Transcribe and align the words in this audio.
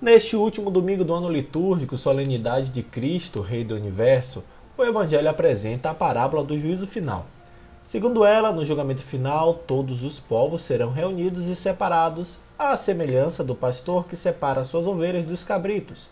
Neste 0.00 0.36
último 0.36 0.70
domingo 0.70 1.04
do 1.04 1.12
ano 1.12 1.28
litúrgico, 1.28 1.96
solenidade 1.96 2.70
de 2.70 2.84
Cristo, 2.84 3.40
Rei 3.40 3.64
do 3.64 3.74
Universo, 3.74 4.44
o 4.76 4.84
Evangelho 4.84 5.28
apresenta 5.28 5.90
a 5.90 5.94
parábola 5.94 6.44
do 6.44 6.56
juízo 6.56 6.86
final. 6.86 7.26
Segundo 7.82 8.24
ela, 8.24 8.52
no 8.52 8.64
julgamento 8.64 9.02
final, 9.02 9.54
todos 9.54 10.04
os 10.04 10.20
povos 10.20 10.62
serão 10.62 10.92
reunidos 10.92 11.46
e 11.46 11.56
separados, 11.56 12.38
à 12.56 12.76
semelhança 12.76 13.42
do 13.42 13.56
pastor 13.56 14.06
que 14.06 14.14
separa 14.14 14.62
suas 14.62 14.86
ovelhas 14.86 15.24
dos 15.24 15.42
cabritos. 15.42 16.08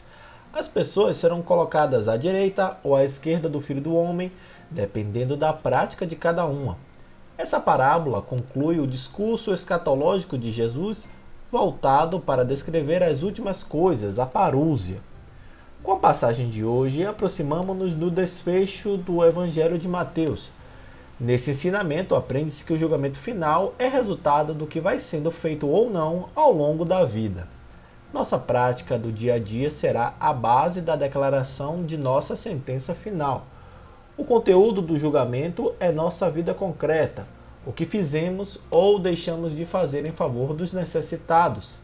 As 0.53 0.67
pessoas 0.67 1.17
serão 1.17 1.41
colocadas 1.41 2.09
à 2.09 2.17
direita 2.17 2.77
ou 2.83 2.97
à 2.97 3.05
esquerda 3.05 3.49
do 3.49 3.61
Filho 3.61 3.81
do 3.81 3.95
Homem, 3.95 4.33
dependendo 4.69 5.37
da 5.37 5.53
prática 5.53 6.05
de 6.05 6.17
cada 6.17 6.45
uma. 6.45 6.77
Essa 7.39 7.61
parábola 7.61 8.21
conclui 8.21 8.81
o 8.81 8.87
discurso 8.87 9.55
escatológico 9.55 10.37
de 10.37 10.51
Jesus, 10.51 11.07
voltado 11.57 12.21
para 12.21 12.45
descrever 12.45 13.03
as 13.03 13.23
últimas 13.23 13.65
coisas, 13.65 14.19
a 14.19 14.27
parúzia. 14.27 14.99
Com 15.83 15.93
a 15.93 15.97
passagem 15.97 16.51
de 16.51 16.63
hoje, 16.63 17.07
aproximamos-nos 17.07 17.95
do 17.95 18.11
desfecho 18.11 18.99
do 18.99 19.25
Evangelho 19.25 19.79
de 19.79 19.89
Mateus. 19.89 20.51
Nesse 21.19 21.53
ensinamento, 21.53 22.15
aprende-se 22.15 22.63
que 22.63 22.75
o 22.75 22.79
julgamento 22.79 23.19
final 23.19 23.75
é 23.79 23.89
resultado 23.89 24.53
do 24.53 24.67
que 24.67 24.81
vai 24.81 24.99
sendo 24.99 25.31
feito 25.31 25.67
ou 25.67 25.89
não 25.89 26.29
ao 26.35 26.53
longo 26.53 26.85
da 26.85 27.07
vida. 27.07 27.49
Nossa 28.13 28.39
prática 28.39 28.99
do 28.99 29.11
dia 29.11 29.37
a 29.37 29.39
dia 29.39 29.71
será 29.71 30.13
a 30.21 30.35
base 30.35 30.83
da 30.83 30.95
declaração 30.95 31.85
de 31.85 31.97
nossa 31.97 32.37
sentença 32.37 32.95
final. 32.95 33.47
O 34.15 34.27
conteúdo 34.27 34.83
do 34.83 34.99
julgamento 34.99 35.75
é 35.81 35.91
nossa 35.91 36.29
vida 36.29 36.53
concreta, 36.53 37.27
o 37.67 37.73
que 37.73 37.85
fizemos 37.85 38.59
ou 38.71 38.99
deixamos 38.99 39.55
de 39.55 39.65
fazer 39.65 40.07
em 40.07 40.13
favor 40.13 40.55
dos 40.55 40.73
necessitados. 40.73 41.75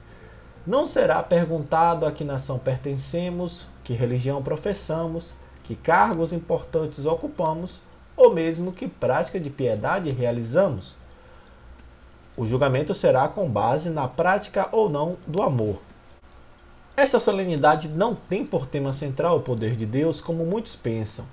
Não 0.64 0.86
será 0.86 1.20
perguntado 1.24 2.06
a 2.06 2.12
que 2.12 2.22
nação 2.22 2.56
pertencemos, 2.56 3.66
que 3.82 3.92
religião 3.92 4.40
professamos, 4.40 5.34
que 5.64 5.74
cargos 5.74 6.32
importantes 6.32 7.04
ocupamos 7.04 7.80
ou 8.16 8.32
mesmo 8.32 8.70
que 8.70 8.86
prática 8.86 9.40
de 9.40 9.50
piedade 9.50 10.10
realizamos. 10.10 10.94
O 12.36 12.46
julgamento 12.46 12.94
será 12.94 13.26
com 13.26 13.50
base 13.50 13.90
na 13.90 14.06
prática 14.06 14.68
ou 14.70 14.88
não 14.88 15.16
do 15.26 15.42
amor. 15.42 15.80
Esta 16.96 17.18
solenidade 17.18 17.88
não 17.88 18.14
tem 18.14 18.46
por 18.46 18.66
tema 18.66 18.92
central 18.92 19.38
o 19.38 19.42
poder 19.42 19.74
de 19.74 19.84
Deus, 19.84 20.20
como 20.20 20.46
muitos 20.46 20.76
pensam. 20.76 21.24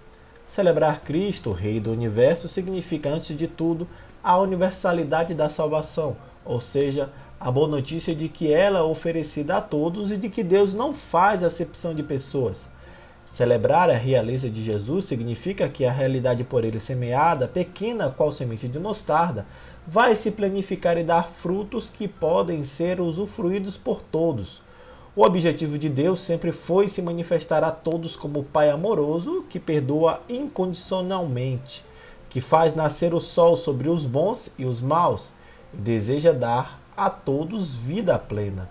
Celebrar 0.48 1.02
Cristo, 1.02 1.52
Rei 1.52 1.80
do 1.80 1.92
Universo, 1.92 2.50
significa, 2.50 3.10
antes 3.10 3.38
de 3.38 3.48
tudo, 3.48 3.88
a 4.24 4.38
universalidade 4.38 5.34
da 5.34 5.50
salvação, 5.50 6.16
ou 6.46 6.60
seja, 6.60 7.10
a 7.40 7.50
boa 7.50 7.68
notícia 7.68 8.14
de 8.14 8.28
que 8.28 8.52
ela 8.52 8.80
é 8.80 8.84
oferecida 8.84 9.58
a 9.58 9.62
todos 9.62 10.12
e 10.12 10.18
de 10.18 10.30
que 10.30 10.44
Deus 10.44 10.74
não 10.74 10.94
faz 10.94 11.44
acepção 11.44 11.94
de 11.94 12.04
pessoas. 12.04 12.68
Celebrar 13.32 13.90
a 13.90 13.96
realeza 13.96 14.50
de 14.50 14.64
Jesus 14.64 15.06
significa 15.06 15.70
que 15.70 15.86
a 15.86 15.92
realidade 15.92 16.44
por 16.44 16.66
ele 16.66 16.80
semeada, 16.80 17.48
pequena 17.48 18.10
qual 18.10 18.32
semente 18.32 18.68
de 18.68 18.80
mostarda, 18.80 19.46
vai 19.88 20.16
se 20.16 20.32
planificar 20.32 20.98
e 20.98 21.04
dar 21.04 21.30
frutos 21.30 21.90
que 21.90 22.08
podem 22.08 22.64
ser 22.64 23.00
usufruídos 23.00 23.78
por 23.78 24.02
todos. 24.02 24.62
O 25.16 25.24
objetivo 25.24 25.78
de 25.78 25.90
Deus 25.90 26.20
sempre 26.20 26.52
foi 26.52 26.88
se 26.88 27.02
manifestar 27.02 27.64
a 27.64 27.72
todos 27.72 28.16
como 28.16 28.44
Pai 28.44 28.70
amoroso 28.70 29.46
que 29.50 29.60
perdoa 29.60 30.22
incondicionalmente, 30.28 31.84
que 32.30 32.40
faz 32.40 32.76
nascer 32.76 33.14
o 33.14 33.20
sol 33.20 33.56
sobre 33.56 33.90
os 33.90 34.06
bons 34.06 34.52
e 34.58 34.66
os 34.66 34.82
maus 34.82 35.32
e 35.74 35.78
deseja 35.78 36.32
dar 36.32 36.80
a 36.96 37.10
todos 37.10 37.76
vida 37.76 38.18
plena. 38.20 38.70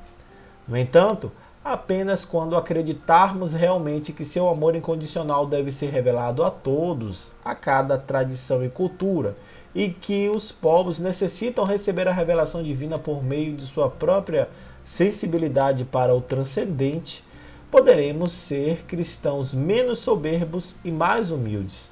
No 0.67 0.77
entanto, 0.77 1.33
apenas 1.65 2.25
quando 2.25 2.57
acreditarmos 2.57 3.53
realmente 3.53 4.13
que 4.13 4.25
seu 4.25 4.49
amor 4.49 4.77
incondicional 4.77 5.47
deve 5.47 5.73
ser 5.73 5.91
revelado 5.91 6.45
a 6.45 6.51
todos, 6.51 7.33
a 7.45 7.55
cada 7.55 7.99
tradição 7.99 8.65
e 8.65 8.69
cultura, 8.69 9.37
e 9.75 9.91
que 9.91 10.29
os 10.29 10.51
povos 10.51 10.99
necessitam 10.99 11.65
receber 11.65 12.09
a 12.09 12.13
revelação 12.13 12.63
divina 12.63 12.99
por 12.99 13.23
meio 13.23 13.55
de 13.57 13.67
sua 13.67 13.89
própria 13.89 14.49
sensibilidade 14.85 15.85
para 15.85 16.15
o 16.15 16.21
transcendente, 16.21 17.23
poderemos 17.71 18.33
ser 18.33 18.85
cristãos 18.87 19.53
menos 19.53 19.99
soberbos 19.99 20.77
e 20.85 20.91
mais 20.91 21.31
humildes. 21.31 21.91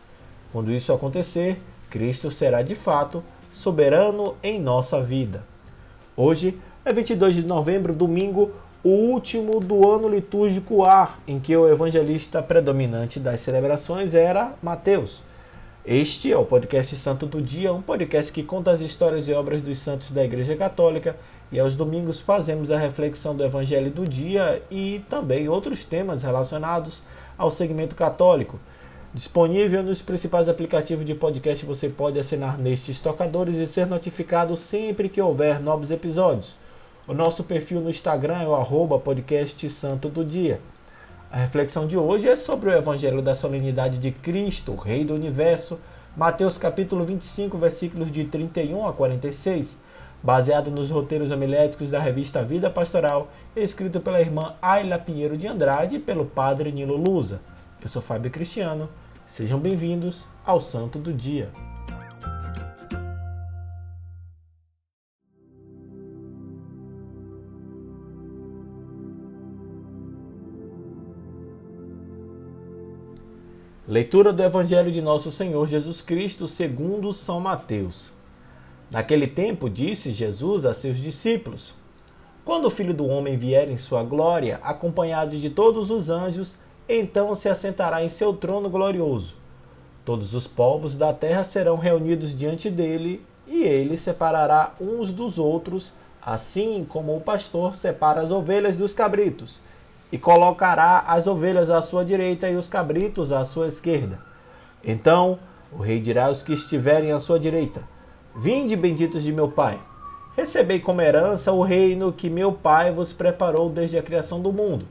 Quando 0.56 0.72
isso 0.72 0.90
acontecer, 0.90 1.60
Cristo 1.90 2.30
será 2.30 2.62
de 2.62 2.74
fato 2.74 3.22
soberano 3.52 4.36
em 4.42 4.58
nossa 4.58 5.02
vida. 5.02 5.44
Hoje 6.16 6.58
é 6.82 6.94
22 6.94 7.34
de 7.34 7.42
novembro, 7.42 7.92
domingo, 7.92 8.52
o 8.82 8.88
último 8.88 9.60
do 9.60 9.86
ano 9.86 10.08
litúrgico 10.08 10.82
A, 10.82 11.16
em 11.28 11.38
que 11.38 11.54
o 11.54 11.68
evangelista 11.68 12.42
predominante 12.42 13.20
das 13.20 13.42
celebrações 13.42 14.14
era 14.14 14.54
Mateus. 14.62 15.20
Este 15.84 16.32
é 16.32 16.38
o 16.38 16.46
podcast 16.46 16.96
Santo 16.96 17.26
do 17.26 17.42
Dia, 17.42 17.70
um 17.70 17.82
podcast 17.82 18.32
que 18.32 18.42
conta 18.42 18.70
as 18.70 18.80
histórias 18.80 19.28
e 19.28 19.34
obras 19.34 19.60
dos 19.60 19.78
santos 19.78 20.10
da 20.10 20.24
Igreja 20.24 20.56
Católica 20.56 21.16
e 21.52 21.60
aos 21.60 21.76
domingos 21.76 22.18
fazemos 22.18 22.70
a 22.70 22.78
reflexão 22.78 23.36
do 23.36 23.44
Evangelho 23.44 23.90
do 23.90 24.08
dia 24.08 24.62
e 24.70 25.04
também 25.10 25.50
outros 25.50 25.84
temas 25.84 26.22
relacionados 26.22 27.02
ao 27.36 27.50
segmento 27.50 27.94
católico. 27.94 28.58
Disponível 29.16 29.82
nos 29.82 30.02
principais 30.02 30.46
aplicativos 30.46 31.02
de 31.02 31.14
podcast, 31.14 31.64
você 31.64 31.88
pode 31.88 32.18
assinar 32.18 32.58
nestes 32.58 33.00
tocadores 33.00 33.56
e 33.56 33.66
ser 33.66 33.86
notificado 33.86 34.54
sempre 34.58 35.08
que 35.08 35.22
houver 35.22 35.58
novos 35.58 35.90
episódios. 35.90 36.54
O 37.08 37.14
nosso 37.14 37.42
perfil 37.42 37.80
no 37.80 37.88
Instagram 37.88 38.42
é 38.42 38.46
o 38.46 38.54
arroba 38.54 39.02
do 40.12 40.22
Dia. 40.22 40.60
A 41.32 41.38
reflexão 41.38 41.86
de 41.86 41.96
hoje 41.96 42.28
é 42.28 42.36
sobre 42.36 42.68
o 42.68 42.76
Evangelho 42.76 43.22
da 43.22 43.34
Solenidade 43.34 43.96
de 43.96 44.10
Cristo, 44.10 44.74
Rei 44.74 45.02
do 45.02 45.14
Universo, 45.14 45.80
Mateus 46.14 46.58
capítulo 46.58 47.02
25, 47.02 47.56
versículos 47.56 48.12
de 48.12 48.24
31 48.24 48.86
a 48.86 48.92
46 48.92 49.78
baseado 50.22 50.70
nos 50.70 50.90
roteiros 50.90 51.30
homiléticos 51.30 51.90
da 51.90 52.00
revista 52.00 52.42
Vida 52.42 52.68
Pastoral, 52.68 53.30
escrito 53.54 53.98
pela 53.98 54.20
irmã 54.20 54.56
Ayla 54.60 54.98
Pinheiro 54.98 55.38
de 55.38 55.46
Andrade 55.46 55.96
e 55.96 56.00
pelo 56.00 56.26
padre 56.26 56.70
Nilo 56.70 56.96
Lusa. 56.98 57.40
Eu 57.80 57.88
sou 57.88 58.02
Fábio 58.02 58.30
Cristiano. 58.30 58.90
Sejam 59.26 59.58
bem-vindos 59.58 60.24
ao 60.44 60.60
Santo 60.60 61.00
do 61.00 61.12
Dia. 61.12 61.50
Leitura 73.86 74.32
do 74.32 74.42
Evangelho 74.42 74.92
de 74.92 75.02
Nosso 75.02 75.32
Senhor 75.32 75.66
Jesus 75.66 76.00
Cristo 76.00 76.46
segundo 76.46 77.12
São 77.12 77.40
Mateus. 77.40 78.12
Naquele 78.88 79.26
tempo, 79.26 79.68
disse 79.68 80.12
Jesus 80.12 80.64
a 80.64 80.72
seus 80.72 80.98
discípulos: 80.98 81.74
Quando 82.44 82.66
o 82.66 82.70
Filho 82.70 82.94
do 82.94 83.06
Homem 83.06 83.36
vier 83.36 83.68
em 83.68 83.76
sua 83.76 84.04
glória, 84.04 84.60
acompanhado 84.62 85.36
de 85.36 85.50
todos 85.50 85.90
os 85.90 86.10
anjos, 86.10 86.58
então 86.88 87.34
se 87.34 87.48
assentará 87.48 88.02
em 88.04 88.08
seu 88.08 88.32
trono 88.32 88.68
glorioso. 88.68 89.34
Todos 90.04 90.34
os 90.34 90.46
povos 90.46 90.96
da 90.96 91.12
terra 91.12 91.42
serão 91.42 91.76
reunidos 91.76 92.36
diante 92.36 92.70
dele, 92.70 93.24
e 93.46 93.62
ele 93.62 93.96
separará 93.96 94.72
uns 94.80 95.12
dos 95.12 95.38
outros, 95.38 95.92
assim 96.22 96.86
como 96.88 97.16
o 97.16 97.20
pastor 97.20 97.74
separa 97.74 98.20
as 98.20 98.30
ovelhas 98.30 98.76
dos 98.76 98.92
cabritos, 98.92 99.60
e 100.10 100.18
colocará 100.18 101.00
as 101.06 101.26
ovelhas 101.26 101.70
à 101.70 101.82
sua 101.82 102.04
direita 102.04 102.48
e 102.48 102.56
os 102.56 102.68
cabritos 102.68 103.32
à 103.32 103.44
sua 103.44 103.68
esquerda. 103.68 104.20
Então 104.84 105.38
o 105.72 105.78
rei 105.78 106.00
dirá 106.00 106.26
aos 106.26 106.42
que 106.42 106.52
estiverem 106.52 107.10
à 107.10 107.18
sua 107.18 107.38
direita: 107.38 107.82
Vinde, 108.34 108.76
benditos 108.76 109.22
de 109.22 109.32
meu 109.32 109.48
Pai, 109.48 109.78
recebei 110.36 110.78
como 110.78 111.00
herança 111.00 111.50
o 111.52 111.62
reino 111.62 112.12
que 112.12 112.30
meu 112.30 112.52
Pai 112.52 112.92
vos 112.92 113.12
preparou 113.12 113.68
desde 113.68 113.98
a 113.98 114.02
criação 114.02 114.40
do 114.40 114.52
mundo. 114.52 114.86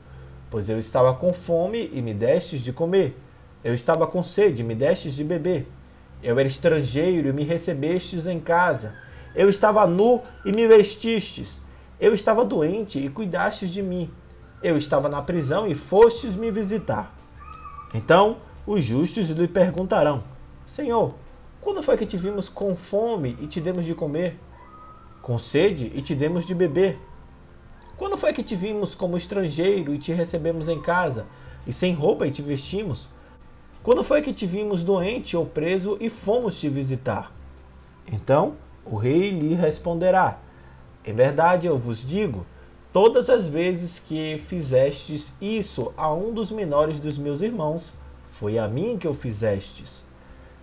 Pois 0.50 0.68
eu 0.68 0.78
estava 0.78 1.12
com 1.14 1.32
fome 1.32 1.90
e 1.92 2.00
me 2.00 2.14
destes 2.14 2.60
de 2.60 2.72
comer. 2.72 3.16
Eu 3.64 3.74
estava 3.74 4.06
com 4.06 4.22
sede 4.22 4.62
e 4.62 4.64
me 4.64 4.74
destes 4.74 5.14
de 5.14 5.24
beber. 5.24 5.66
Eu 6.22 6.38
era 6.38 6.48
estrangeiro 6.48 7.28
e 7.28 7.32
me 7.32 7.44
recebestes 7.44 8.26
em 8.26 8.38
casa. 8.38 8.94
Eu 9.34 9.48
estava 9.48 9.86
nu 9.86 10.22
e 10.44 10.52
me 10.52 10.66
vestistes. 10.66 11.60
Eu 12.00 12.14
estava 12.14 12.44
doente 12.44 12.98
e 12.98 13.08
cuidastes 13.08 13.70
de 13.70 13.82
mim. 13.82 14.10
Eu 14.62 14.76
estava 14.76 15.08
na 15.08 15.20
prisão 15.20 15.66
e 15.66 15.74
fostes 15.74 16.36
me 16.36 16.50
visitar. 16.50 17.14
Então 17.92 18.38
os 18.66 18.84
justos 18.84 19.30
lhe 19.30 19.48
perguntarão: 19.48 20.24
Senhor, 20.64 21.14
quando 21.60 21.82
foi 21.82 21.96
que 21.96 22.06
te 22.06 22.16
vimos 22.16 22.48
com 22.48 22.76
fome 22.76 23.36
e 23.40 23.46
te 23.46 23.60
demos 23.60 23.84
de 23.84 23.94
comer? 23.94 24.38
Com 25.20 25.38
sede 25.38 25.90
e 25.94 26.00
te 26.00 26.14
demos 26.14 26.46
de 26.46 26.54
beber? 26.54 26.98
Quando 27.96 28.16
foi 28.16 28.32
que 28.32 28.42
te 28.42 28.54
vimos 28.54 28.94
como 28.94 29.16
estrangeiro 29.16 29.94
e 29.94 29.98
te 29.98 30.12
recebemos 30.12 30.68
em 30.68 30.80
casa, 30.80 31.26
e 31.66 31.72
sem 31.72 31.94
roupa 31.94 32.26
e 32.26 32.30
te 32.30 32.42
vestimos? 32.42 33.08
Quando 33.82 34.04
foi 34.04 34.22
que 34.22 34.32
te 34.32 34.46
vimos 34.46 34.82
doente 34.82 35.36
ou 35.36 35.46
preso 35.46 35.96
e 36.00 36.10
fomos 36.10 36.58
te 36.58 36.68
visitar? 36.68 37.32
Então 38.10 38.54
o 38.84 38.96
rei 38.96 39.30
lhe 39.30 39.54
responderá: 39.54 40.38
Em 41.04 41.14
verdade 41.14 41.66
eu 41.66 41.78
vos 41.78 42.06
digo, 42.06 42.46
Todas 42.96 43.28
as 43.28 43.46
vezes 43.46 43.98
que 43.98 44.38
fizestes 44.38 45.34
isso 45.38 45.92
a 45.98 46.10
um 46.14 46.32
dos 46.32 46.50
menores 46.50 46.98
dos 46.98 47.18
meus 47.18 47.42
irmãos, 47.42 47.92
foi 48.26 48.56
a 48.58 48.66
mim 48.66 48.96
que 48.96 49.06
o 49.06 49.12
fizestes. 49.12 50.02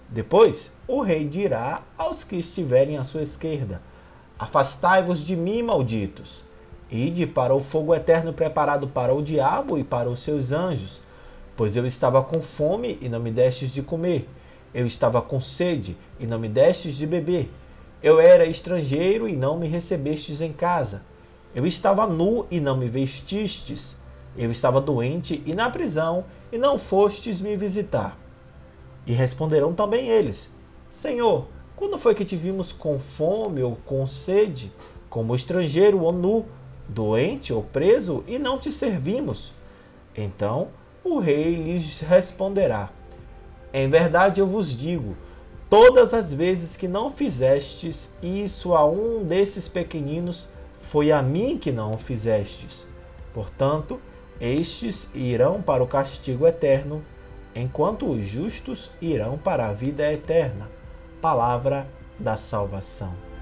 Depois, 0.10 0.72
o 0.88 1.02
rei 1.02 1.28
dirá 1.28 1.84
aos 1.96 2.24
que 2.24 2.36
estiverem 2.36 2.98
à 2.98 3.04
sua 3.04 3.22
esquerda: 3.22 3.84
Afastai-vos 4.40 5.24
de 5.24 5.36
mim, 5.36 5.62
malditos. 5.62 6.44
Ide 6.94 7.26
para 7.26 7.56
o 7.56 7.60
fogo 7.60 7.96
eterno 7.96 8.32
preparado 8.32 8.88
para 8.88 9.16
o 9.16 9.24
diabo 9.24 9.80
e 9.80 9.84
para 9.84 10.08
os 10.08 10.20
seus 10.20 10.52
anjos. 10.52 11.02
Pois 11.58 11.76
eu 11.76 11.88
estava 11.88 12.22
com 12.22 12.40
fome 12.40 13.00
e 13.02 13.10
não 13.10 13.20
me 13.20 13.32
destes 13.32 13.72
de 13.72 13.82
comer. 13.82 14.30
Eu 14.72 14.86
estava 14.86 15.20
com 15.20 15.42
sede 15.42 15.98
e 16.20 16.28
não 16.28 16.38
me 16.38 16.48
destes 16.48 16.96
de 16.96 17.08
beber. 17.08 17.50
Eu 18.02 18.20
era 18.20 18.46
estrangeiro 18.46 19.28
e 19.28 19.36
não 19.36 19.58
me 19.58 19.68
recebestes 19.68 20.40
em 20.40 20.54
casa. 20.54 21.02
Eu 21.56 21.66
estava 21.66 22.06
nu 22.06 22.46
e 22.52 22.60
não 22.60 22.78
me 22.78 22.88
vestistes. 22.88 23.96
Eu 24.38 24.52
estava 24.52 24.80
doente 24.80 25.42
e 25.48 25.56
na 25.56 25.72
prisão 25.72 26.26
e 26.52 26.60
não 26.60 26.78
fostes 26.78 27.42
me 27.42 27.58
visitar. 27.58 28.16
E 29.08 29.14
responderão 29.14 29.74
também 29.74 30.10
eles: 30.10 30.48
Senhor, 30.92 31.48
quando 31.76 31.98
foi 31.98 32.14
que 32.14 32.24
te 32.24 32.36
vimos 32.36 32.72
com 32.72 33.00
fome 33.00 33.64
ou 33.64 33.78
com 33.84 34.06
sede, 34.06 34.72
como 35.10 35.36
estrangeiro 35.36 36.00
ou 36.00 36.12
nu, 36.12 36.46
doente 36.88 37.54
ou 37.54 37.64
preso 37.64 38.24
e 38.28 38.38
não 38.38 38.60
te 38.60 38.72
servimos? 38.72 39.54
Então 40.16 40.70
o 41.04 41.20
rei 41.20 41.56
lhes 41.56 42.00
responderá: 42.00 42.90
Em 43.74 43.90
verdade 43.90 44.40
eu 44.40 44.48
vos 44.48 44.76
digo, 44.76 45.16
todas 45.70 46.14
as 46.14 46.32
vezes 46.32 46.78
que 46.78 46.88
não 46.88 47.10
fizestes 47.10 48.14
isso 48.22 48.74
a 48.74 48.86
um 48.86 49.24
desses 49.24 49.68
pequeninos, 49.68 50.48
foi 50.80 51.12
a 51.12 51.22
mim 51.22 51.58
que 51.58 51.72
não 51.72 51.92
o 51.92 51.98
fizestes. 51.98 52.88
Portanto, 53.34 54.00
estes 54.40 55.10
irão 55.14 55.62
para 55.62 55.84
o 55.84 55.88
castigo 55.88 56.46
eterno, 56.46 57.04
enquanto 57.56 58.10
os 58.10 58.26
justos 58.26 58.92
irão 59.02 59.38
para 59.38 59.68
a 59.68 59.74
vida 59.74 60.12
eterna. 60.12 60.70
Palavra 61.22 61.86
da 62.20 62.38
salvação. 62.38 63.33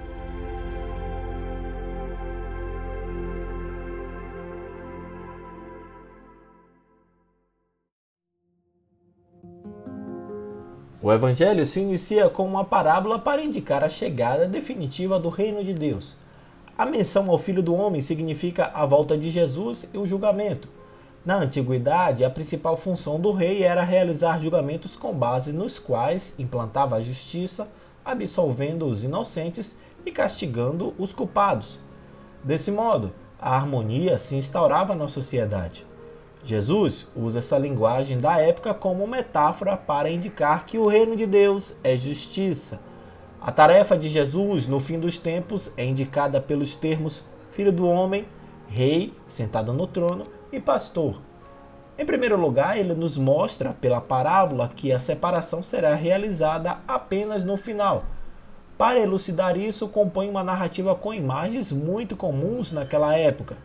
O 11.02 11.12
Evangelho 11.12 11.66
se 11.66 11.80
inicia 11.80 12.30
com 12.30 12.46
uma 12.46 12.64
parábola 12.64 13.18
para 13.18 13.42
indicar 13.42 13.82
a 13.82 13.88
chegada 13.88 14.46
definitiva 14.46 15.18
do 15.18 15.30
reino 15.30 15.64
de 15.64 15.74
Deus. 15.74 16.16
A 16.78 16.86
menção 16.86 17.28
ao 17.28 17.38
Filho 17.38 17.60
do 17.60 17.74
Homem 17.74 18.00
significa 18.00 18.70
a 18.72 18.86
volta 18.86 19.18
de 19.18 19.28
Jesus 19.28 19.90
e 19.92 19.98
o 19.98 20.06
julgamento. 20.06 20.68
Na 21.26 21.38
antiguidade, 21.38 22.24
a 22.24 22.30
principal 22.30 22.76
função 22.76 23.18
do 23.18 23.32
rei 23.32 23.64
era 23.64 23.82
realizar 23.82 24.40
julgamentos 24.40 24.94
com 24.94 25.12
base 25.12 25.52
nos 25.52 25.76
quais 25.76 26.36
implantava 26.38 26.94
a 26.94 27.00
justiça, 27.00 27.66
absolvendo 28.04 28.86
os 28.86 29.02
inocentes 29.02 29.76
e 30.06 30.12
castigando 30.12 30.94
os 30.96 31.12
culpados. 31.12 31.80
Desse 32.44 32.70
modo, 32.70 33.12
a 33.40 33.56
harmonia 33.56 34.18
se 34.18 34.36
instaurava 34.36 34.94
na 34.94 35.08
sociedade. 35.08 35.84
Jesus 36.44 37.10
usa 37.14 37.38
essa 37.38 37.58
linguagem 37.58 38.18
da 38.18 38.38
época 38.38 38.74
como 38.74 39.06
metáfora 39.06 39.76
para 39.76 40.10
indicar 40.10 40.66
que 40.66 40.78
o 40.78 40.88
reino 40.88 41.16
de 41.16 41.26
Deus 41.26 41.76
é 41.84 41.96
justiça 41.96 42.80
a 43.44 43.50
tarefa 43.50 43.98
de 43.98 44.08
Jesus 44.08 44.68
no 44.68 44.78
fim 44.78 45.00
dos 45.00 45.18
tempos 45.18 45.74
é 45.76 45.84
indicada 45.84 46.40
pelos 46.40 46.76
termos 46.76 47.24
filho 47.50 47.72
do 47.72 47.88
homem, 47.88 48.24
rei, 48.68 49.12
sentado 49.28 49.72
no 49.72 49.84
trono, 49.84 50.26
e 50.52 50.60
pastor. 50.60 51.20
Em 51.98 52.06
primeiro 52.06 52.38
lugar, 52.38 52.78
ele 52.78 52.94
nos 52.94 53.16
mostra 53.18 53.72
pela 53.72 54.00
parábola 54.00 54.70
que 54.76 54.92
a 54.92 55.00
separação 55.00 55.60
será 55.60 55.92
realizada 55.96 56.78
apenas 56.86 57.44
no 57.44 57.56
final. 57.56 58.04
Para 58.78 59.00
elucidar 59.00 59.56
isso, 59.56 59.88
compõe 59.88 60.30
uma 60.30 60.44
narrativa 60.44 60.94
com 60.94 61.12
imagens 61.12 61.72
muito 61.72 62.14
comuns 62.14 62.70
naquela 62.70 63.16
época. 63.16 63.56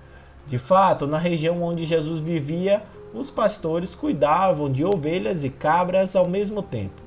De 0.47 0.57
fato, 0.57 1.05
na 1.05 1.17
região 1.17 1.61
onde 1.61 1.85
Jesus 1.85 2.19
vivia, 2.19 2.83
os 3.13 3.29
pastores 3.29 3.95
cuidavam 3.95 4.71
de 4.71 4.83
ovelhas 4.85 5.43
e 5.43 5.49
cabras 5.49 6.15
ao 6.15 6.27
mesmo 6.27 6.61
tempo. 6.61 7.01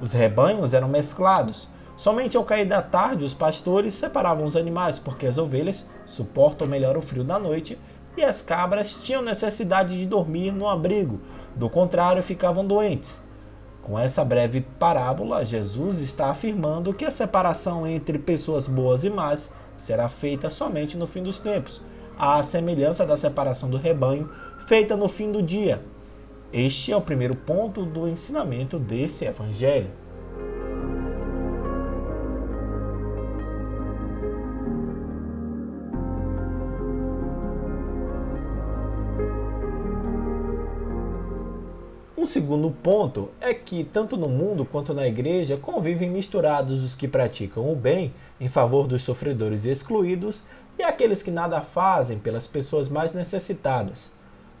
Os 0.00 0.12
rebanhos 0.12 0.74
eram 0.74 0.88
mesclados 0.88 1.68
Somente 1.96 2.36
ao 2.36 2.44
cair 2.44 2.66
da 2.66 2.82
tarde, 2.82 3.24
os 3.24 3.32
pastores 3.32 3.94
separavam 3.94 4.44
os 4.44 4.54
animais, 4.54 4.98
porque 4.98 5.26
as 5.26 5.38
ovelhas 5.38 5.88
suportam 6.04 6.66
melhor 6.66 6.96
o 6.96 7.02
frio 7.02 7.24
da 7.24 7.38
noite 7.38 7.78
e 8.16 8.22
as 8.22 8.42
cabras 8.42 8.94
tinham 8.94 9.22
necessidade 9.22 9.98
de 9.98 10.06
dormir 10.06 10.52
no 10.52 10.68
abrigo, 10.68 11.20
do 11.54 11.70
contrário, 11.70 12.22
ficavam 12.22 12.66
doentes. 12.66 13.22
Com 13.82 13.98
essa 13.98 14.24
breve 14.24 14.60
parábola, 14.60 15.44
Jesus 15.44 16.00
está 16.00 16.28
afirmando 16.28 16.92
que 16.92 17.04
a 17.04 17.10
separação 17.10 17.86
entre 17.86 18.18
pessoas 18.18 18.68
boas 18.68 19.04
e 19.04 19.10
más 19.10 19.50
será 19.78 20.08
feita 20.08 20.50
somente 20.50 20.98
no 20.98 21.06
fim 21.06 21.22
dos 21.22 21.38
tempos, 21.38 21.80
à 22.18 22.42
semelhança 22.42 23.04
da 23.04 23.16
separação 23.16 23.68
do 23.68 23.76
rebanho 23.76 24.30
feita 24.66 24.96
no 24.96 25.08
fim 25.08 25.30
do 25.30 25.42
dia. 25.42 25.82
Este 26.52 26.92
é 26.92 26.96
o 26.96 27.02
primeiro 27.02 27.34
ponto 27.34 27.84
do 27.84 28.08
ensinamento 28.08 28.78
desse 28.78 29.24
evangelho. 29.24 29.90
Um 42.26 42.28
segundo 42.28 42.70
ponto 42.70 43.28
é 43.40 43.54
que, 43.54 43.84
tanto 43.84 44.16
no 44.16 44.28
mundo 44.28 44.64
quanto 44.64 44.92
na 44.92 45.06
igreja, 45.06 45.56
convivem 45.56 46.10
misturados 46.10 46.82
os 46.82 46.96
que 46.96 47.06
praticam 47.06 47.70
o 47.70 47.76
bem 47.76 48.12
em 48.40 48.48
favor 48.48 48.88
dos 48.88 49.02
sofredores 49.02 49.64
e 49.64 49.70
excluídos 49.70 50.44
e 50.78 50.82
aqueles 50.82 51.22
que 51.22 51.30
nada 51.30 51.60
fazem 51.60 52.18
pelas 52.18 52.46
pessoas 52.46 52.88
mais 52.88 53.12
necessitadas. 53.12 54.10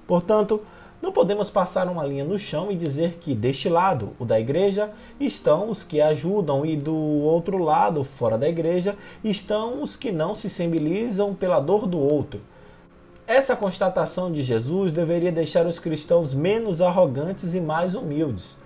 Portanto, 0.06 0.62
não 1.00 1.12
podemos 1.12 1.50
passar 1.50 1.88
uma 1.88 2.06
linha 2.06 2.24
no 2.24 2.38
chão 2.38 2.70
e 2.70 2.76
dizer 2.76 3.18
que 3.20 3.34
deste 3.34 3.68
lado, 3.68 4.10
o 4.18 4.24
da 4.24 4.40
igreja, 4.40 4.90
estão 5.20 5.70
os 5.70 5.84
que 5.84 6.00
ajudam 6.00 6.64
e 6.64 6.76
do 6.76 6.94
outro 6.94 7.58
lado, 7.58 8.02
fora 8.02 8.38
da 8.38 8.48
igreja, 8.48 8.96
estão 9.22 9.82
os 9.82 9.94
que 9.94 10.10
não 10.10 10.34
se 10.34 10.48
sensibilizam 10.48 11.34
pela 11.34 11.60
dor 11.60 11.86
do 11.86 11.98
outro. 11.98 12.40
Essa 13.26 13.56
constatação 13.56 14.32
de 14.32 14.42
Jesus 14.42 14.90
deveria 14.90 15.32
deixar 15.32 15.66
os 15.66 15.78
cristãos 15.78 16.32
menos 16.32 16.80
arrogantes 16.80 17.54
e 17.54 17.60
mais 17.60 17.94
humildes. 17.94 18.56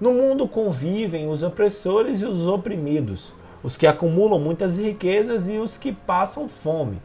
No 0.00 0.12
mundo 0.12 0.48
convivem 0.48 1.28
os 1.28 1.42
opressores 1.42 2.20
e 2.20 2.26
os 2.26 2.46
oprimidos, 2.48 3.32
os 3.62 3.76
que 3.76 3.86
acumulam 3.86 4.38
muitas 4.38 4.78
riquezas 4.78 5.48
e 5.48 5.58
os 5.58 5.76
que 5.76 5.92
passam 5.92 6.48
fome. 6.48 7.00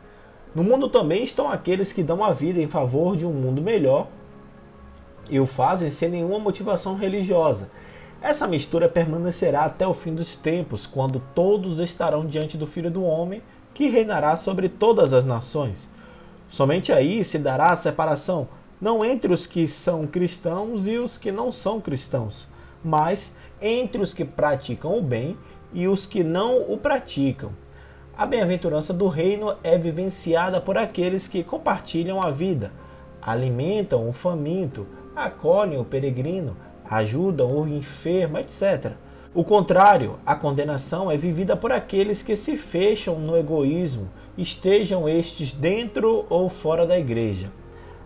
No 0.55 0.63
mundo 0.63 0.89
também 0.89 1.23
estão 1.23 1.49
aqueles 1.51 1.91
que 1.91 2.01
dão 2.01 2.23
a 2.23 2.33
vida 2.33 2.59
em 2.59 2.67
favor 2.67 3.15
de 3.15 3.25
um 3.25 3.33
mundo 3.33 3.61
melhor 3.61 4.07
e 5.29 5.39
o 5.39 5.45
fazem 5.45 5.91
sem 5.91 6.09
nenhuma 6.09 6.39
motivação 6.39 6.95
religiosa. 6.95 7.69
Essa 8.21 8.47
mistura 8.47 8.89
permanecerá 8.89 9.65
até 9.65 9.85
o 9.85 9.93
fim 9.93 10.15
dos 10.15 10.35
tempos, 10.35 10.87
quando 10.87 11.21
todos 11.35 11.79
estarão 11.79 12.25
diante 12.25 12.57
do 12.57 12.65
Filho 12.65 12.89
do 12.89 13.03
Homem, 13.03 13.43
que 13.73 13.89
reinará 13.89 14.35
sobre 14.35 14.67
todas 14.67 15.13
as 15.13 15.23
nações. 15.23 15.87
Somente 16.47 16.91
aí 16.91 17.23
se 17.23 17.37
dará 17.37 17.67
a 17.67 17.75
separação, 17.75 18.47
não 18.81 19.05
entre 19.05 19.31
os 19.31 19.45
que 19.45 19.67
são 19.67 20.07
cristãos 20.07 20.87
e 20.87 20.97
os 20.97 21.17
que 21.17 21.31
não 21.31 21.51
são 21.51 21.79
cristãos, 21.79 22.47
mas 22.83 23.35
entre 23.61 24.01
os 24.01 24.13
que 24.13 24.25
praticam 24.25 24.97
o 24.97 25.01
bem 25.01 25.37
e 25.73 25.87
os 25.87 26.05
que 26.05 26.23
não 26.23 26.61
o 26.71 26.77
praticam. 26.77 27.51
A 28.17 28.25
bem-aventurança 28.25 28.93
do 28.93 29.07
reino 29.07 29.55
é 29.63 29.77
vivenciada 29.77 30.59
por 30.59 30.77
aqueles 30.77 31.27
que 31.27 31.43
compartilham 31.43 32.21
a 32.21 32.31
vida, 32.31 32.71
alimentam 33.21 34.09
o 34.09 34.13
faminto, 34.13 34.87
acolhem 35.15 35.79
o 35.79 35.85
peregrino, 35.85 36.57
ajudam 36.89 37.51
o 37.51 37.67
enfermo, 37.67 38.37
etc. 38.37 38.93
O 39.35 39.43
contrário, 39.43 40.17
a 40.25 40.35
condenação 40.35 41.11
é 41.11 41.17
vivida 41.17 41.55
por 41.55 41.71
aqueles 41.71 42.23
que 42.23 42.35
se 42.35 42.57
fecham 42.57 43.19
no 43.19 43.37
egoísmo, 43.37 44.09
estejam 44.37 45.07
estes 45.07 45.53
dentro 45.53 46.25
ou 46.29 46.49
fora 46.49 46.87
da 46.87 46.97
igreja. 46.97 47.51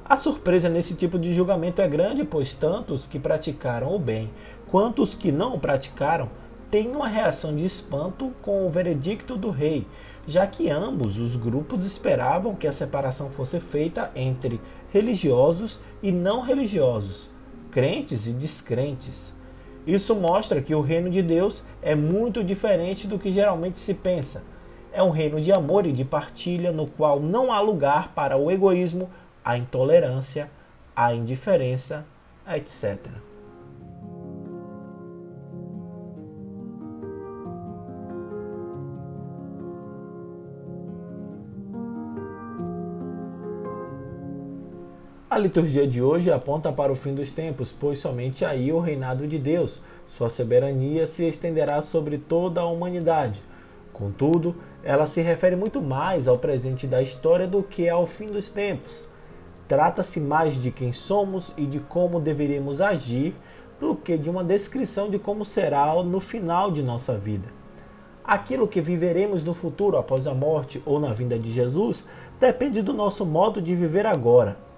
A 0.03 0.18
surpresa 0.18 0.68
nesse 0.68 0.94
tipo 0.96 1.18
de 1.18 1.34
julgamento 1.34 1.82
é 1.82 1.88
grande, 1.88 2.25
pois 2.25 2.53
tanto 2.53 2.94
os 2.94 3.08
que 3.08 3.18
praticaram 3.18 3.96
o 3.96 4.00
bem 4.00 4.30
quanto 4.72 5.01
os 5.01 5.15
que 5.15 5.32
não 5.32 5.56
o 5.56 5.60
praticaram 5.60 6.30
têm 6.72 6.88
uma 6.90 7.08
reação 7.08 7.56
de 7.56 7.66
espanto 7.66 8.32
com 8.42 8.66
o 8.66 8.70
veredicto 8.70 9.38
do 9.38 9.51
rei, 9.51 9.86
já 10.25 10.48
que 10.48 10.70
ambos 10.70 11.20
os 11.20 11.36
grupos 11.36 11.86
esperavam 11.86 12.56
que 12.56 12.66
a 12.66 12.72
separação 12.72 13.30
fosse 13.30 13.60
feita 13.60 14.10
entre 14.16 14.60
religiosos 14.92 15.80
e 16.01 16.12
não 16.12 16.42
religiosos, 16.42 17.30
crentes 17.70 18.25
e 18.25 18.32
descrentes. 18.32 19.34
Isso 19.86 20.16
mostra 20.16 20.62
que 20.62 20.74
o 20.74 20.82
reino 20.82 21.10
de 21.10 21.22
Deus 21.22 21.63
é 21.82 21.94
muito 21.94 22.44
diferente 22.44 23.08
do 23.08 23.20
que 23.20 23.32
geralmente 23.32 23.78
se 23.78 23.94
pensa 23.94 24.42
é 24.94 25.01
um 25.01 25.10
reino 25.10 25.40
de 25.40 25.51
amor 25.51 25.86
e 25.86 25.92
de 25.92 26.04
partilha 26.04 26.72
no 26.72 26.86
qual 26.86 27.20
não 27.20 27.51
há 27.51 27.60
lugar 27.62 28.13
para 28.13 28.38
o 28.38 28.51
egoísmo, 28.51 29.10
a 29.44 29.58
intolerância, 29.58 30.51
a 30.96 31.13
indiferença, 31.13 32.06
etc. 32.48 33.00
A 45.31 45.38
liturgia 45.38 45.88
de 45.88 46.03
hoje 46.03 46.29
aponta 46.29 46.73
para 46.73 46.91
o 46.91 46.95
fim 46.95 47.15
dos 47.15 47.31
tempos, 47.31 47.71
pois 47.71 48.00
somente 48.00 48.43
aí 48.43 48.69
o 48.69 48.81
reinado 48.81 49.25
de 49.25 49.39
Deus, 49.39 49.81
sua 50.05 50.27
soberania 50.27 51.07
se 51.07 51.25
estenderá 51.25 51.81
sobre 51.81 52.17
toda 52.17 52.59
a 52.59 52.65
humanidade. 52.65 53.41
Contudo, 53.93 54.53
ela 54.83 55.07
se 55.07 55.21
refere 55.21 55.55
muito 55.55 55.81
mais 55.81 56.27
ao 56.27 56.38
presente 56.38 56.85
da 56.85 57.01
história 57.01 57.47
do 57.47 57.63
que 57.63 57.88
ao 57.88 58.05
fim 58.05 58.25
dos 58.25 58.50
tempos. 58.51 59.05
Trata-se 59.69 60.19
mais 60.19 60.61
de 60.61 60.69
quem 60.69 60.91
somos 60.91 61.53
e 61.55 61.65
de 61.65 61.79
como 61.79 62.19
deveríamos 62.19 62.81
agir 62.81 63.33
do 63.79 63.95
que 63.95 64.17
de 64.17 64.29
uma 64.29 64.43
descrição 64.43 65.09
de 65.09 65.17
como 65.17 65.45
será 65.45 65.93
no 66.03 66.19
final 66.19 66.69
de 66.69 66.83
nossa 66.83 67.17
vida. 67.17 67.47
Aquilo 68.21 68.67
que 68.67 68.81
viveremos 68.81 69.45
no 69.45 69.53
futuro 69.53 69.95
após 69.95 70.27
a 70.27 70.33
morte 70.33 70.83
ou 70.85 71.00
na 71.00 71.13
vinda 71.13 71.39
de 71.39 71.53
Jesus 71.53 72.05
depende 72.38 72.81
do 72.81 72.91
nosso 72.91 73.25
modo 73.25 73.61
de 73.61 73.73
viver 73.73 74.05
agora 74.05 74.69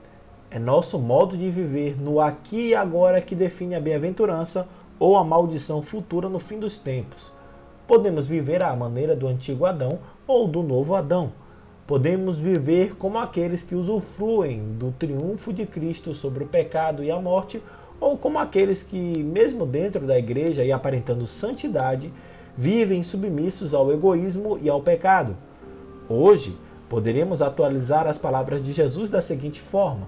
é 0.53 0.59
nosso 0.59 0.99
modo 0.99 1.35
de 1.35 1.49
viver 1.49 1.99
no 1.99 2.21
aqui 2.21 2.67
e 2.67 2.75
agora 2.75 3.19
que 3.19 3.33
define 3.33 3.73
a 3.73 3.79
bem-aventurança 3.79 4.67
ou 4.99 5.17
a 5.17 5.23
maldição 5.23 5.81
futura 5.81 6.29
no 6.29 6.37
fim 6.37 6.59
dos 6.59 6.77
tempos. 6.77 7.31
Podemos 7.87 8.27
viver 8.27 8.61
à 8.61 8.75
maneira 8.75 9.15
do 9.15 9.27
antigo 9.27 9.65
Adão 9.65 9.97
ou 10.27 10.47
do 10.47 10.61
novo 10.61 10.93
Adão. 10.93 11.31
Podemos 11.87 12.37
viver 12.37 12.95
como 12.97 13.17
aqueles 13.17 13.63
que 13.63 13.73
usufruem 13.73 14.75
do 14.77 14.91
triunfo 14.91 15.51
de 15.51 15.65
Cristo 15.65 16.13
sobre 16.13 16.43
o 16.43 16.47
pecado 16.47 17.03
e 17.03 17.09
a 17.09 17.19
morte, 17.19 17.59
ou 17.99 18.15
como 18.15 18.37
aqueles 18.37 18.83
que, 18.83 19.23
mesmo 19.23 19.65
dentro 19.65 20.05
da 20.05 20.19
igreja 20.19 20.63
e 20.63 20.71
aparentando 20.71 21.25
santidade, 21.25 22.13
vivem 22.55 23.01
submissos 23.01 23.73
ao 23.73 23.91
egoísmo 23.91 24.59
e 24.61 24.69
ao 24.69 24.83
pecado. 24.83 25.35
Hoje, 26.07 26.55
poderemos 26.87 27.41
atualizar 27.41 28.05
as 28.05 28.19
palavras 28.19 28.63
de 28.63 28.71
Jesus 28.71 29.09
da 29.09 29.19
seguinte 29.19 29.59
forma: 29.59 30.07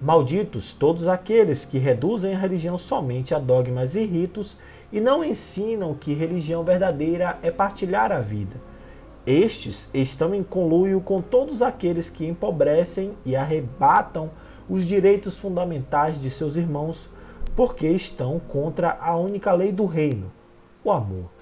Malditos 0.00 0.72
todos 0.72 1.06
aqueles 1.06 1.66
que 1.66 1.76
reduzem 1.76 2.34
a 2.34 2.38
religião 2.38 2.78
somente 2.78 3.34
a 3.34 3.38
dogmas 3.38 3.94
e 3.94 4.02
ritos 4.02 4.56
e 4.90 4.98
não 4.98 5.22
ensinam 5.22 5.92
que 5.92 6.14
religião 6.14 6.64
verdadeira 6.64 7.38
é 7.42 7.50
partilhar 7.50 8.10
a 8.10 8.18
vida. 8.18 8.56
Estes 9.26 9.90
estão 9.92 10.34
em 10.34 10.42
conluio 10.42 11.02
com 11.02 11.20
todos 11.20 11.60
aqueles 11.60 12.08
que 12.08 12.26
empobrecem 12.26 13.12
e 13.26 13.36
arrebatam 13.36 14.30
os 14.70 14.86
direitos 14.86 15.36
fundamentais 15.36 16.18
de 16.18 16.30
seus 16.30 16.56
irmãos, 16.56 17.10
porque 17.54 17.86
estão 17.86 18.40
contra 18.40 18.96
a 19.02 19.14
única 19.16 19.52
lei 19.52 19.70
do 19.70 19.84
reino, 19.84 20.32
o 20.82 20.90
amor. 20.90 21.39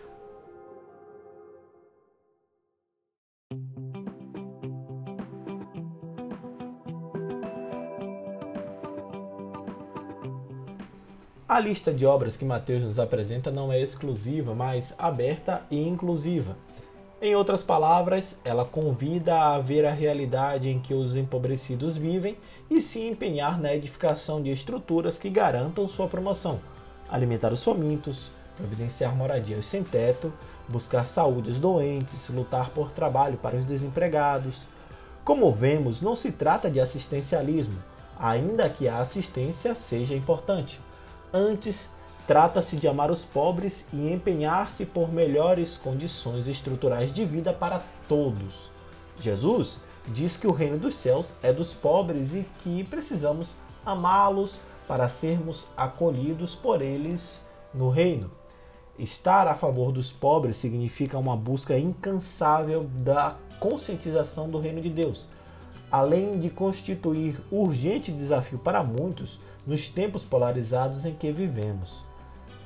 A 11.49 11.59
lista 11.59 11.95
de 11.95 12.05
obras 12.05 12.37
que 12.37 12.45
Mateus 12.45 12.85
nos 12.85 12.99
apresenta 12.99 13.50
não 13.50 13.73
é 13.73 13.81
exclusiva, 13.81 14.55
mas 14.55 14.95
aberta 14.99 15.62
e 15.71 15.81
inclusiva. 15.81 16.55
Em 17.23 17.35
outras 17.35 17.62
palavras, 17.62 18.37
ela 18.45 18.67
convida 18.67 19.35
a 19.35 19.59
ver 19.59 19.87
a 19.87 19.95
realidade 19.95 20.69
em 20.69 20.78
que 20.78 20.93
os 20.93 21.17
empobrecidos 21.17 21.97
vivem 21.97 22.37
e 22.71 22.83
se 22.83 23.00
empenhar 23.00 23.59
na 23.59 23.75
edificação 23.75 24.43
de 24.43 24.50
estruturas 24.50 25.19
que 25.19 25.31
garantam 25.31 25.88
sua 25.88 26.07
promoção, 26.07 26.61
alimentar 27.09 27.50
os 27.50 27.64
famintos, 27.64 28.31
providenciar 28.55 29.17
moradia 29.17 29.57
aos 29.57 29.67
sem 29.67 29.83
teto, 29.83 30.31
buscar 30.69 31.07
saúde 31.07 31.49
aos 31.49 31.59
doentes, 31.59 32.28
lutar 32.28 32.69
por 32.73 32.90
trabalho 32.90 33.38
para 33.38 33.57
os 33.57 33.64
desempregados. 33.64 34.55
Como 35.25 35.50
vemos, 35.50 36.02
não 36.02 36.14
se 36.14 36.31
trata 36.31 36.71
de 36.71 36.78
assistencialismo, 36.78 37.83
ainda 38.21 38.69
que 38.69 38.87
a 38.87 38.99
assistência 38.99 39.75
seja 39.75 40.14
importante. 40.14 40.78
Antes, 41.33 41.91
trata-se 42.27 42.77
de 42.77 42.89
amar 42.89 43.11
os 43.11 43.25
pobres 43.25 43.87
e 43.93 44.13
empenhar-se 44.13 44.87
por 44.87 45.13
melhores 45.13 45.77
condições 45.77 46.49
estruturais 46.49 47.13
de 47.13 47.25
vida 47.25 47.53
para 47.53 47.83
todos. 48.07 48.71
Jesus 49.19 49.81
diz 50.07 50.37
que 50.37 50.47
o 50.47 50.53
reino 50.53 50.79
dos 50.79 50.95
céus 50.95 51.35
é 51.43 51.53
dos 51.53 51.75
pobres 51.75 52.35
e 52.35 52.47
que 52.61 52.85
precisamos 52.85 53.55
amá-los 53.85 54.61
para 54.87 55.09
sermos 55.09 55.67
acolhidos 55.77 56.55
por 56.55 56.81
eles 56.81 57.43
no 57.75 57.91
reino. 57.91 58.31
Estar 58.99 59.47
a 59.47 59.55
favor 59.55 59.93
dos 59.93 60.11
pobres 60.11 60.57
significa 60.57 61.19
uma 61.19 61.37
busca 61.37 61.79
incansável 61.79 62.85
da 62.85 63.37
conscientização 63.61 64.49
do 64.49 64.59
reino 64.59 64.81
de 64.81 64.89
Deus, 64.89 65.27
além 65.91 66.39
de 66.39 66.51
constituir 66.51 67.39
urgente 67.51 68.11
desafio 68.11 68.59
para 68.59 68.83
muitos 68.83 69.41
nos 69.69 69.87
tempos 69.87 70.25
polarizados 70.25 71.05
em 71.05 71.13
que 71.13 71.31
vivemos. 71.31 72.03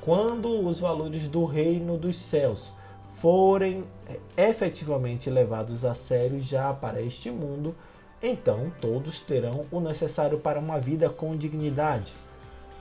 Quando 0.01 0.65
os 0.65 0.79
valores 0.79 1.29
do 1.29 1.45
reino 1.45 1.99
dos 1.99 2.17
céus 2.17 2.73
forem 3.21 3.83
eh, 4.09 4.21
efetivamente 4.37 5.29
levados 5.29 5.85
a 5.85 5.97
sério 5.97 6.39
já 6.39 6.73
para 6.73 7.03
este 7.03 7.29
mundo, 7.29 7.75
então 8.23 8.73
todos 8.81 9.21
terão 9.21 9.67
o 9.73 9.81
necessário 9.81 10.39
para 10.39 10.61
uma 10.61 10.79
vida 10.79 11.11
com 11.11 11.37
dignidade. 11.37 12.15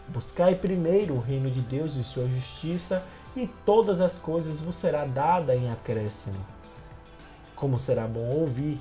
Buscai 0.07 0.53
primeiro 0.53 1.15
o 1.15 1.19
reino 1.19 1.49
de 1.49 1.61
Deus 1.61 1.95
e 1.95 2.03
sua 2.03 2.27
justiça, 2.27 3.03
e 3.35 3.47
todas 3.65 4.01
as 4.01 4.19
coisas 4.19 4.59
vos 4.59 4.75
será 4.75 5.03
dada 5.03 5.55
em 5.55 5.71
acréscimo. 5.71 6.45
Como 7.55 7.79
será 7.79 8.05
bom 8.07 8.29
ouvir: 8.29 8.79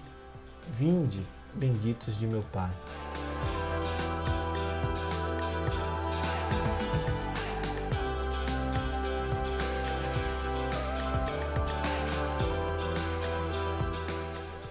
Vinde, 0.69 1.25
benditos 1.55 2.19
de 2.19 2.27
meu 2.27 2.43
Pai. 2.53 2.71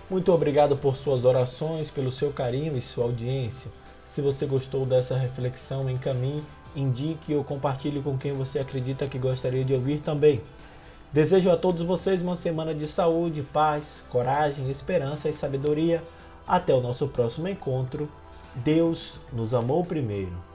Muito 0.09 0.33
obrigado 0.33 0.75
por 0.75 0.95
suas 0.95 1.23
orações, 1.23 1.91
pelo 1.91 2.11
seu 2.11 2.31
carinho 2.31 2.75
e 2.75 2.81
sua 2.81 3.03
audiência. 3.03 3.69
Se 4.07 4.21
você 4.21 4.47
gostou 4.47 4.83
dessa 4.83 5.15
reflexão, 5.15 5.87
encaminhe, 5.87 6.43
indique 6.75 7.35
ou 7.35 7.43
compartilhe 7.43 8.01
com 8.01 8.17
quem 8.17 8.33
você 8.33 8.57
acredita 8.57 9.07
que 9.07 9.19
gostaria 9.19 9.63
de 9.63 9.73
ouvir 9.73 9.99
também. 9.99 10.41
Desejo 11.13 11.51
a 11.51 11.57
todos 11.57 11.83
vocês 11.83 12.23
uma 12.23 12.35
semana 12.35 12.73
de 12.73 12.87
saúde, 12.87 13.43
paz, 13.43 14.03
coragem, 14.09 14.67
esperança 14.69 15.29
e 15.29 15.33
sabedoria. 15.33 16.03
Até 16.47 16.73
o 16.73 16.81
nosso 16.81 17.07
próximo 17.09 17.47
encontro. 17.47 18.09
Deus 18.55 19.19
nos 19.31 19.53
amou 19.53 19.85
primeiro. 19.85 20.48